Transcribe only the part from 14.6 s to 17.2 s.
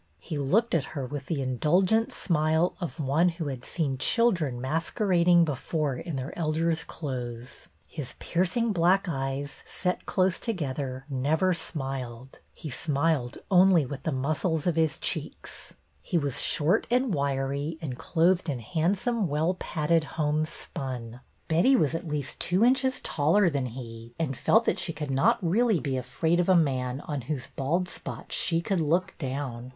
of his cheeks. He was short and